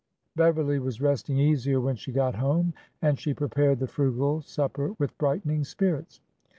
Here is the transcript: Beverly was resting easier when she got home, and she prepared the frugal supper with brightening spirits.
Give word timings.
Beverly 0.35 0.79
was 0.79 0.99
resting 0.99 1.37
easier 1.37 1.79
when 1.79 1.95
she 1.95 2.11
got 2.11 2.33
home, 2.33 2.73
and 3.03 3.19
she 3.19 3.35
prepared 3.35 3.77
the 3.77 3.85
frugal 3.85 4.41
supper 4.41 4.93
with 4.97 5.15
brightening 5.19 5.63
spirits. 5.63 6.21